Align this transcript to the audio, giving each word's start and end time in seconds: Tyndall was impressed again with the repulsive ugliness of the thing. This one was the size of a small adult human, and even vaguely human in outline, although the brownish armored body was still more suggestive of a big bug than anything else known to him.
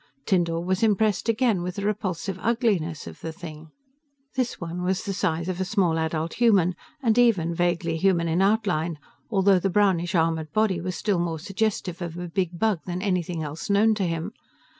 Tyndall 0.25 0.63
was 0.63 0.81
impressed 0.81 1.29
again 1.29 1.61
with 1.61 1.75
the 1.75 1.85
repulsive 1.85 2.39
ugliness 2.41 3.05
of 3.05 3.19
the 3.21 3.31
thing. 3.31 3.69
This 4.33 4.59
one 4.59 4.81
was 4.81 5.03
the 5.03 5.13
size 5.13 5.47
of 5.47 5.61
a 5.61 5.63
small 5.63 5.99
adult 5.99 6.33
human, 6.33 6.75
and 7.03 7.19
even 7.19 7.53
vaguely 7.53 7.97
human 7.97 8.27
in 8.27 8.41
outline, 8.41 8.97
although 9.29 9.59
the 9.59 9.69
brownish 9.69 10.15
armored 10.15 10.51
body 10.53 10.81
was 10.81 10.95
still 10.95 11.19
more 11.19 11.37
suggestive 11.37 12.01
of 12.01 12.17
a 12.17 12.27
big 12.27 12.57
bug 12.57 12.79
than 12.87 13.03
anything 13.03 13.43
else 13.43 13.69
known 13.69 13.93
to 13.93 14.07
him. 14.07 14.33